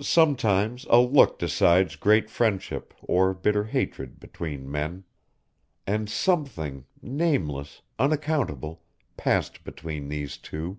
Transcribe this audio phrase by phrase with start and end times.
[0.00, 5.04] Sometimes a look decides great friendship or bitter hatred between men.
[5.86, 8.82] And something, nameless, unaccountable,
[9.18, 10.78] passed between these two.